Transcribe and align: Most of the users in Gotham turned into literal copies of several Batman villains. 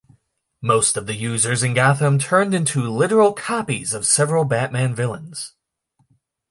Most 0.63 0.97
of 0.97 1.05
the 1.05 1.13
users 1.13 1.61
in 1.61 1.75
Gotham 1.75 2.17
turned 2.17 2.55
into 2.55 2.89
literal 2.89 3.33
copies 3.33 3.93
of 3.93 4.07
several 4.07 4.45
Batman 4.45 4.95
villains. 4.95 5.53